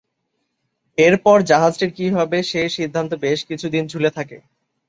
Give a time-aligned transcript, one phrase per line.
[0.97, 4.37] এরপর জাহাজটির কি হবে সে সিদ্ধান্ত বেশ কিছু দিন ঝুলে থাকে।